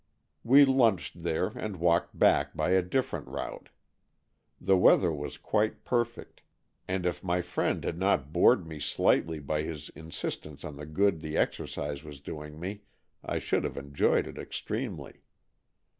[0.43, 3.69] We lunched there and walked back by a different route.
[4.59, 6.41] The weather was quite perfect,
[6.87, 10.87] and if my friend had not bored me slightly by his in sistence on the
[10.87, 12.81] good the exercise was doing me,
[13.23, 15.21] I should have enjoyed it extremely.